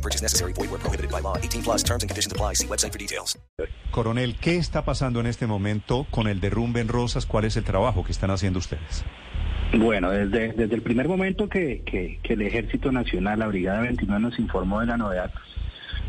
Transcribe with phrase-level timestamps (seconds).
[0.00, 0.54] No purchase necessary.
[0.54, 1.36] Void where prohibited by law.
[1.36, 2.54] 18 plus terms and conditions apply.
[2.54, 3.38] See website for details.
[3.90, 7.26] Coronel, ¿qué está pasando en este momento con el derrumbe en Rosas?
[7.26, 9.04] ¿Cuál es el trabajo que están haciendo ustedes?
[9.74, 14.20] Bueno, desde, desde el primer momento que, que, que el Ejército Nacional, la Brigada 29,
[14.20, 15.32] nos informó de la novedad,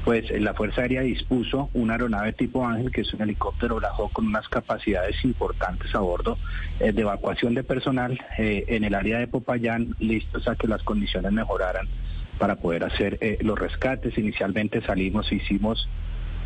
[0.05, 4.13] pues eh, la Fuerza Aérea dispuso una aeronave tipo Ángel, que es un helicóptero Hawk
[4.13, 6.37] con unas capacidades importantes a bordo
[6.79, 10.81] eh, de evacuación de personal eh, en el área de Popayán, listos a que las
[10.83, 11.87] condiciones mejoraran
[12.41, 14.17] para poder hacer eh, los rescates.
[14.17, 15.87] Inicialmente salimos, hicimos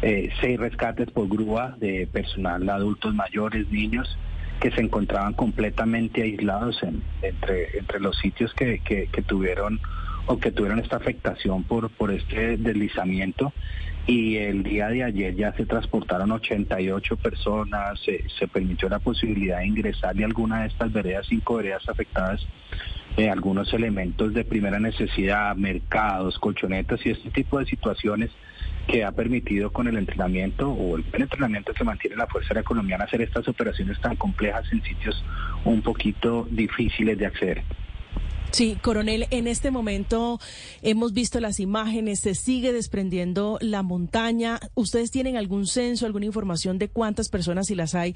[0.01, 4.17] eh, seis rescates por grúa de personal, adultos mayores, niños
[4.59, 8.81] que se encontraban completamente aislados en- entre, los sitios que,
[9.25, 9.79] tuvieron
[10.27, 13.53] o que tuvieron esta afectación por, este deslizamiento.
[14.05, 19.59] Y el día de ayer ya se transportaron 88 personas, se, se permitió la posibilidad
[19.59, 22.45] de ingresar de alguna de estas veredas, cinco veredas afectadas,
[23.17, 28.31] eh, algunos elementos de primera necesidad, mercados, colchonetas y este tipo de situaciones
[28.87, 32.63] que ha permitido con el entrenamiento o el buen entrenamiento que mantiene la Fuerza Aérea
[32.63, 35.23] Colombiana hacer estas operaciones tan complejas en sitios
[35.63, 37.63] un poquito difíciles de acceder.
[38.55, 40.39] Sí, coronel, en este momento
[40.81, 44.61] hemos visto las imágenes, se sigue desprendiendo la montaña.
[44.75, 48.15] ¿Ustedes tienen algún censo, alguna información de cuántas personas si las hay?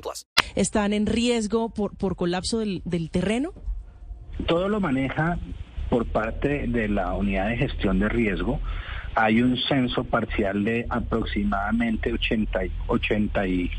[0.00, 0.26] plus.
[0.54, 3.52] ¿Están en riesgo por, por colapso del, del terreno?
[4.46, 5.38] Todo lo maneja
[5.90, 8.60] por parte de la unidad de gestión de riesgo.
[9.14, 13.70] Hay un censo parcial de aproximadamente 80, y- 80 y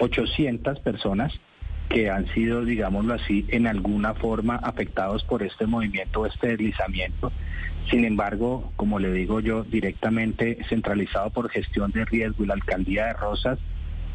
[0.00, 1.32] 800 personas
[1.88, 7.32] que han sido, digámoslo así, en alguna forma afectados por este movimiento, este deslizamiento.
[7.90, 13.06] Sin embargo, como le digo yo, directamente centralizado por gestión de riesgo y la alcaldía
[13.06, 13.58] de Rosas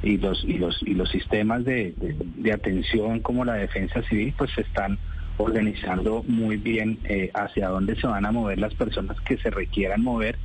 [0.03, 4.51] y los y los y los sistemas de, de- atención como la defensa civil, pues
[4.55, 4.97] se están
[5.37, 10.01] organizando muy bien eh, hacia dónde se van a mover las personas que se requieran
[10.03, 10.37] mover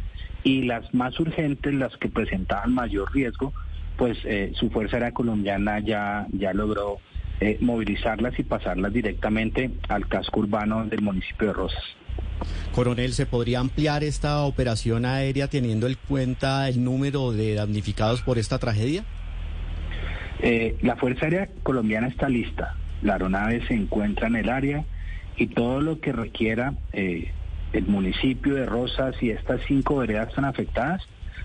[0.45, 3.53] y las más urgentes, las que presentaban mayor riesgo,
[3.97, 6.99] pues eh, su Fuerza Aérea Colombiana ya, ya logró
[7.41, 11.83] eh, movilizarlas y pasarlas directamente al casco urbano del municipio de Rosas.
[12.75, 18.39] Coronel, ¿se podría ampliar esta operación aérea teniendo en cuenta el número de damnificados por
[18.39, 19.05] esta tragedia?
[20.41, 24.85] Eh, la Fuerza Aérea Colombiana está lista, la aeronave se encuentra en el área
[25.37, 27.31] y todo lo que requiera eh,
[27.73, 31.03] el municipio de Rosas y estas cinco veredas tan afectadas,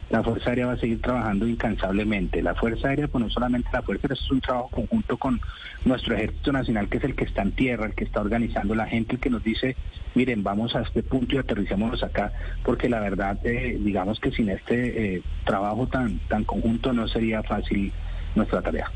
[0.10, 2.42] la Fuerza Aérea va a seguir trabajando incansablemente.
[2.42, 5.42] La Fuerza Aérea, pues no solamente la Fuerza Aérea, es un trabajo conjunto con
[5.84, 8.88] nuestro Ejército Nacional, que es el que está en tierra, el que está organizando la
[8.88, 9.76] gente, el que nos dice,
[10.16, 12.32] miren, vamos a este punto y aterricémonos acá,
[12.64, 17.44] porque la verdad, eh, digamos que sin este eh, trabajo tan, tan conjunto no sería
[17.44, 17.92] fácil
[18.38, 18.92] nuestra tarea.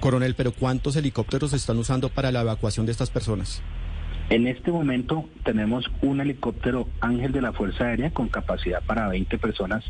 [0.00, 3.62] Coronel, pero ¿cuántos helicópteros están usando para la evacuación de estas personas?
[4.30, 9.38] En este momento tenemos un helicóptero Ángel de la Fuerza Aérea con capacidad para 20
[9.38, 9.84] personas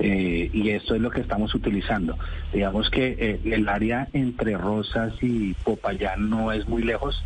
[0.00, 2.18] eh, y esto es lo que estamos utilizando.
[2.52, 7.22] Digamos que eh, el área entre Rosas y Popayán no es muy lejos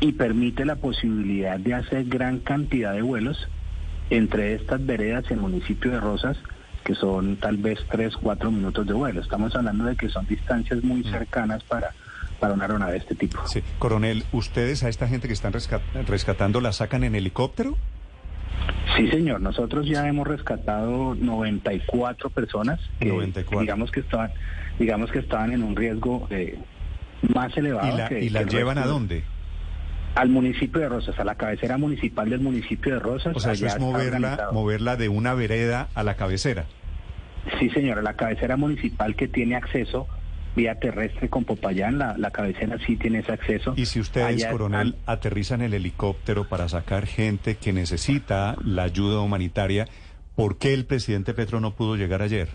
[0.00, 3.48] y permite la posibilidad de hacer gran cantidad de vuelos
[4.10, 6.36] entre estas veredas y el municipio de Rosas
[6.84, 9.20] que son tal vez 3, 4 minutos de vuelo.
[9.20, 11.92] Estamos hablando de que son distancias muy cercanas para,
[12.40, 13.40] para una aeronave de este tipo.
[13.46, 13.62] Sí.
[13.78, 17.76] Coronel, ¿ustedes a esta gente que están rescat- rescatando la sacan en helicóptero?
[18.96, 19.40] Sí, señor.
[19.40, 23.60] Nosotros ya hemos rescatado 94 personas que 94.
[23.60, 24.30] digamos que estaban,
[24.78, 26.58] digamos que estaban en un riesgo eh,
[27.34, 27.88] más elevado.
[27.94, 29.24] ¿Y la, que- y la que llevan a dónde?
[30.14, 33.34] Al municipio de Rosas, a la cabecera municipal del municipio de Rosas.
[33.34, 36.66] O sea, eso es moverla, moverla de una vereda a la cabecera.
[37.58, 37.98] Sí, señor.
[37.98, 40.06] A la cabecera municipal que tiene acceso
[40.54, 43.74] vía terrestre con Popayán, la, la cabecera sí tiene ese acceso.
[43.76, 49.20] Y si ustedes, Allá coronel, aterrizan el helicóptero para sacar gente que necesita la ayuda
[49.20, 49.86] humanitaria,
[50.36, 52.48] ¿por qué el presidente Petro no pudo llegar ayer?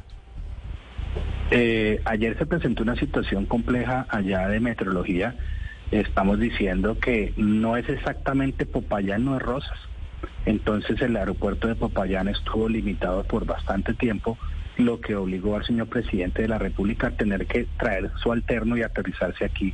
[1.50, 5.36] Eh, ayer se presentó una situación compleja allá de meteorología.
[5.92, 9.78] Estamos diciendo que no es exactamente Popayán, no es Rosas.
[10.46, 14.38] Entonces el aeropuerto de Popayán estuvo limitado por bastante tiempo,
[14.78, 18.78] lo que obligó al señor presidente de la República a tener que traer su alterno
[18.78, 19.74] y aterrizarse aquí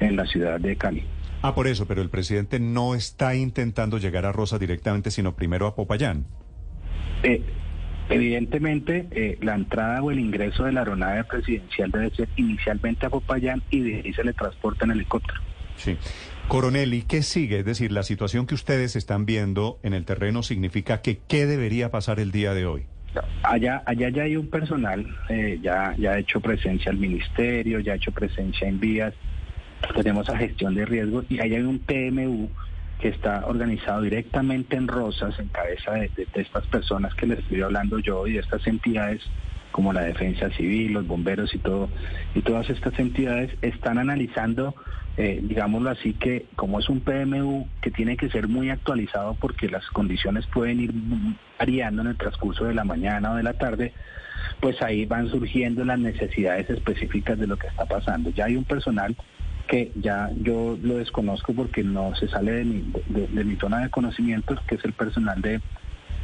[0.00, 1.04] en la ciudad de Cali.
[1.42, 5.66] Ah, por eso, pero el presidente no está intentando llegar a Rosas directamente, sino primero
[5.66, 6.26] a Popayán.
[7.22, 7.42] Eh,
[8.08, 13.10] Evidentemente, eh, la entrada o el ingreso de la aeronave presidencial debe ser inicialmente a
[13.10, 15.40] Popayán y de ahí se le transporta en helicóptero.
[15.76, 15.96] Sí.
[16.48, 17.58] Coronel, ¿y qué sigue?
[17.58, 21.90] Es decir, la situación que ustedes están viendo en el terreno significa que qué debería
[21.90, 22.84] pasar el día de hoy.
[23.42, 27.94] Allá, allá ya hay un personal, eh, ya, ya ha hecho presencia al ministerio, ya
[27.94, 29.14] ha hecho presencia en vías,
[29.94, 32.48] tenemos a gestión de riesgos y allá hay un PMU
[33.00, 37.98] que está organizado directamente en Rosas, en cabeza de, estas personas que les estoy hablando
[37.98, 39.22] yo y de estas entidades
[39.70, 41.90] como la Defensa Civil, los bomberos y todo,
[42.34, 44.74] y todas estas entidades están analizando,
[45.18, 49.68] eh, digámoslo así, que como es un PMU que tiene que ser muy actualizado porque
[49.68, 50.94] las condiciones pueden ir
[51.58, 53.92] variando en el transcurso de la mañana o de la tarde,
[54.60, 58.30] pues ahí van surgiendo las necesidades específicas de lo que está pasando.
[58.30, 59.14] Ya hay un personal
[59.66, 63.90] que ya yo lo desconozco porque no se sale de mi, de, mi zona de
[63.90, 65.60] conocimientos, que es el personal de,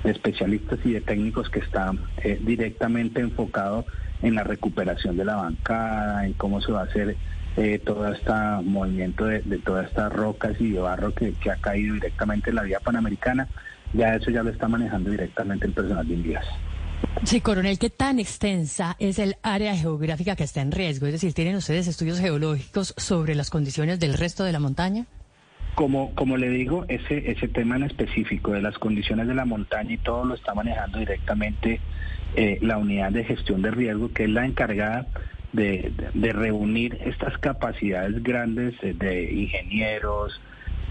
[0.05, 1.93] especialistas y de técnicos que está
[2.25, 3.87] eh, directamente enfocado
[4.23, 7.17] en la recuperación de la bancada, en cómo se va a hacer
[7.57, 8.33] eh, todo este
[8.65, 12.63] movimiento de, todas estas rocas y de barro que, que, ha caído directamente en la
[12.63, 13.49] vía panamericana.
[13.93, 16.47] Ya eso ya lo está manejando directamente el personal de Indias.
[17.25, 21.07] Sí, coronel, ¿qué tan extensa es el área geográfica que está en riesgo?
[21.07, 25.07] Es decir, ¿tienen ustedes estudios geológicos sobre las condiciones del resto de la montaña?
[25.77, 29.93] Como, como le digo, ese, ese tema en específico de las condiciones de la montaña
[29.93, 31.81] y todo lo está manejando directamente
[32.35, 35.07] eh, la unidad de gestión de riesgo, que es la encargada
[35.53, 35.93] de,
[36.33, 40.41] reunir estas capacidades grandes de ingenieros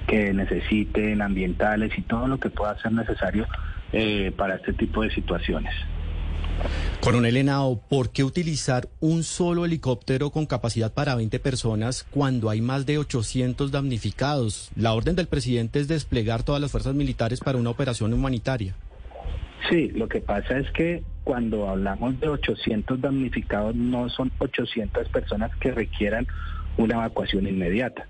[0.08, 3.48] que necesiten, ambientales y todo lo que pueda ser necesario
[3.92, 5.74] eh, para este tipo de situaciones.
[7.02, 12.62] Coronel Henao, ¿por qué utilizar un solo helicóptero con capacidad para 20 personas cuando hay
[12.62, 14.70] más de 800 damnificados?
[14.76, 18.76] La orden del presidente es desplegar todas las fuerzas militares para una operación humanitaria.
[19.70, 25.56] Sí, lo que pasa es que cuando hablamos de 800 damnificados no son 800 personas
[25.58, 26.28] que requieran
[26.78, 28.08] una evacuación inmediata.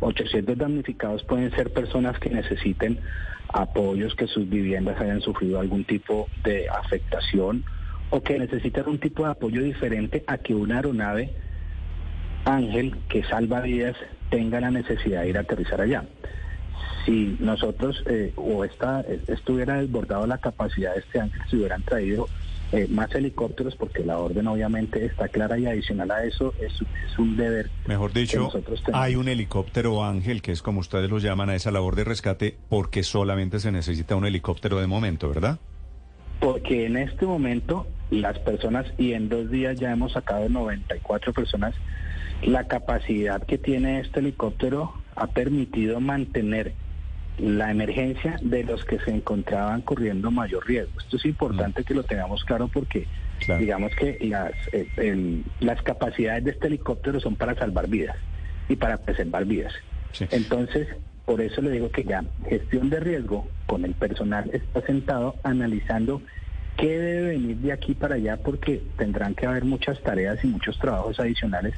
[0.00, 3.00] 800 damnificados pueden ser personas que necesiten
[3.48, 7.64] apoyos, que sus viviendas hayan sufrido algún tipo de afectación
[8.10, 11.32] o que necesitan un tipo de apoyo diferente a que una aeronave
[12.44, 13.96] Ángel que salva vidas
[14.30, 16.04] tenga la necesidad de ir a aterrizar allá.
[17.04, 22.28] Si nosotros eh, o esta estuviera desbordado la capacidad de este Ángel, se hubieran traído
[22.70, 27.18] eh, más helicópteros, porque la orden obviamente está clara y adicional a eso es, es
[27.18, 27.70] un deber.
[27.86, 28.50] Mejor dicho,
[28.92, 32.58] hay un helicóptero Ángel, que es como ustedes lo llaman a esa labor de rescate,
[32.68, 35.58] porque solamente se necesita un helicóptero de momento, ¿verdad?
[36.40, 41.74] Porque en este momento las personas, y en dos días ya hemos sacado 94 personas,
[42.42, 46.72] la capacidad que tiene este helicóptero ha permitido mantener
[47.38, 50.98] la emergencia de los que se encontraban corriendo mayor riesgo.
[50.98, 53.06] Esto es importante que lo tengamos claro porque
[53.58, 58.16] digamos que las, eh, las capacidades de este helicóptero son para salvar vidas
[58.68, 59.72] y para preservar vidas.
[60.30, 60.88] Entonces,
[61.24, 66.22] por eso le digo que ya gestión de riesgo con el personal está sentado analizando
[66.78, 70.78] qué debe venir de aquí para allá porque tendrán que haber muchas tareas y muchos
[70.78, 71.74] trabajos adicionales,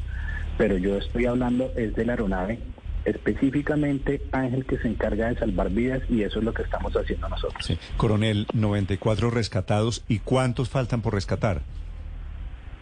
[0.57, 2.61] pero yo estoy hablando es de la aeronave
[3.05, 7.29] específicamente Ángel que se encarga de salvar vidas y eso es lo que estamos haciendo
[7.29, 7.65] nosotros.
[7.65, 7.79] Sí.
[7.97, 11.63] Coronel, 94 rescatados y cuántos faltan por rescatar.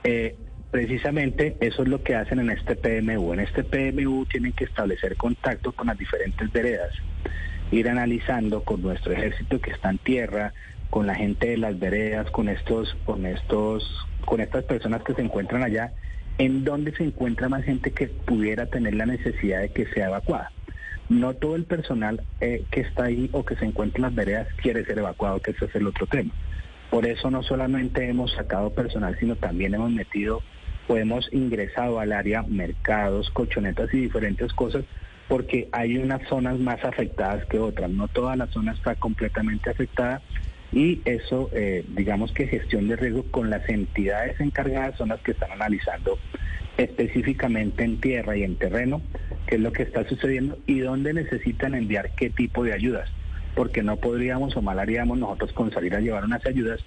[0.03, 0.37] Eh,
[0.71, 3.33] precisamente eso es lo que hacen en este PMU.
[3.33, 6.91] En este PMU tienen que establecer contacto con las diferentes veredas,
[7.71, 10.53] ir analizando con nuestro ejército que está en tierra,
[10.91, 15.23] con la gente de las veredas, con estos, con estos, con estas personas que se
[15.23, 15.93] encuentran allá,
[16.39, 20.53] en dónde se encuentra más gente que pudiera tener la necesidad de que sea evacuada.
[21.09, 24.49] No todo el personal eh, que está ahí o que se encuentra en las veredas
[24.57, 26.33] quiere ser evacuado, que ese es el otro tema.
[26.91, 30.43] Por eso no solamente hemos sacado personal, sino también hemos metido
[30.87, 34.85] o hemos ingresado al área mercados, colchonetas y diferentes cosas,
[35.29, 37.91] porque hay unas zonas más afectadas que otras.
[37.91, 40.23] No toda la zona está completamente afectada
[40.73, 45.33] y eso, eh, digamos que gestión de riesgo con las entidades encargadas son las que
[45.33, 46.19] están analizando
[46.77, 49.03] específicamente en tierra y en terreno
[49.47, 53.11] qué es lo que está sucediendo y dónde necesitan enviar qué tipo de ayudas,
[53.55, 56.81] porque no podríamos o mal haríamos nosotros con salir a llevar unas ayudas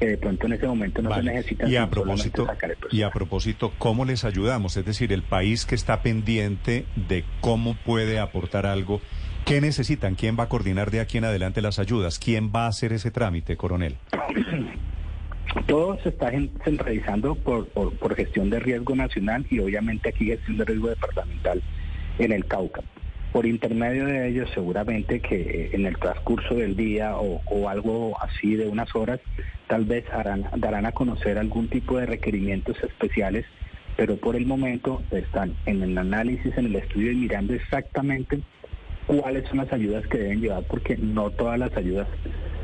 [0.00, 1.70] que de pronto en ese momento no se necesitan.
[1.70, 2.46] Y a propósito,
[2.90, 4.76] y a propósito, ¿cómo les ayudamos?
[4.76, 9.00] Es decir, el país que está pendiente de cómo puede aportar algo.
[9.46, 10.16] ¿Qué necesitan?
[10.16, 12.18] ¿Quién va a coordinar de aquí en adelante las ayudas?
[12.18, 13.94] ¿Quién va a hacer ese trámite, coronel?
[15.68, 16.32] Todo se está
[16.64, 21.62] centralizando por, por, gestión de riesgo nacional y obviamente aquí gestión de riesgo departamental
[22.18, 22.82] en el Cauca.
[23.32, 28.56] Por intermedio de ellos seguramente que en el transcurso del día o, o algo así
[28.56, 29.20] de unas horas,
[29.68, 33.46] tal vez harán, darán a conocer algún tipo de requerimientos especiales,
[33.96, 38.40] pero por el momento están en el análisis, en el estudio y mirando exactamente
[39.06, 42.08] cuáles son las ayudas que deben llevar, porque no todas las ayudas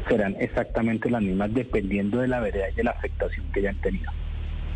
[0.09, 4.11] serán exactamente las mismas dependiendo de la vereda y de la afectación que hayan tenido.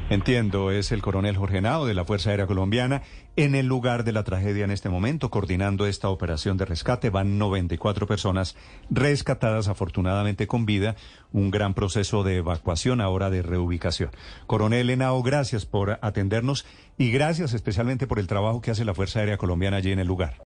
[0.09, 3.03] Entiendo, es el coronel Jorge Nao de la Fuerza Aérea Colombiana
[3.35, 7.11] en el lugar de la tragedia en este momento, coordinando esta operación de rescate.
[7.11, 8.57] Van 94 personas
[8.89, 10.95] rescatadas, afortunadamente con vida.
[11.33, 14.11] Un gran proceso de evacuación, ahora de reubicación.
[14.47, 19.19] Coronel Henao, gracias por atendernos y gracias especialmente por el trabajo que hace la Fuerza
[19.19, 20.46] Aérea Colombiana allí en el lugar.